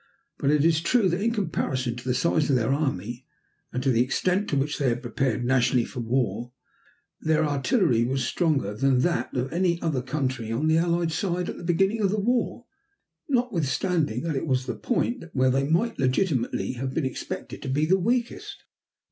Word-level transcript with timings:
But 0.39 0.49
it 0.49 0.65
is 0.65 0.81
true 0.81 1.07
that 1.09 1.21
in 1.21 1.29
comparison 1.31 1.95
to 1.95 2.03
the 2.03 2.15
size 2.15 2.49
of 2.49 2.55
their 2.55 2.73
army, 2.73 3.27
and 3.71 3.83
to 3.83 3.91
the 3.91 4.01
extent 4.01 4.49
to 4.49 4.55
which 4.55 4.79
they 4.79 4.89
had 4.89 5.03
prepared 5.03 5.45
nationally 5.45 5.85
for 5.85 5.99
war, 5.99 6.53
their 7.19 7.45
artillery 7.45 8.03
was 8.03 8.23
stronger 8.25 8.73
than 8.73 9.01
that 9.01 9.31
of 9.37 9.53
any 9.53 9.79
other 9.79 10.01
country 10.01 10.51
on 10.51 10.65
the 10.65 10.77
Allied 10.79 11.11
side 11.11 11.49
at 11.49 11.57
the 11.57 11.63
beginning 11.63 12.01
of 12.01 12.09
the 12.09 12.19
war, 12.19 12.65
notwithstanding 13.29 14.23
that 14.23 14.35
it 14.35 14.47
was 14.47 14.65
the 14.65 14.73
point 14.73 15.25
where 15.33 15.51
they 15.51 15.67
might 15.69 15.99
legitimately 15.99 16.71
have 16.71 16.95
been 16.95 17.05
expected 17.05 17.61
to 17.61 17.69
be 17.69 17.85
the 17.85 17.99
weakest. 17.99 18.63